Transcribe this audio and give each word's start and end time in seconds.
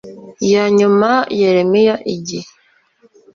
ya 0.51 0.65
nyuma 0.77 1.09
Yeremiya 1.39 1.95
igi 2.15 2.39